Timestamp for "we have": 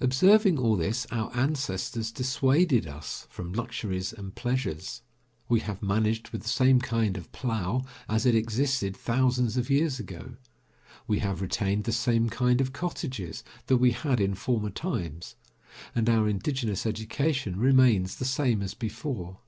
5.48-5.82, 11.08-11.42